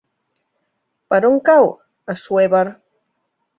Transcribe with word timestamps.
Per 1.13 1.19
on 1.29 1.37
cau 1.51 1.71
Assuévar? 2.17 2.65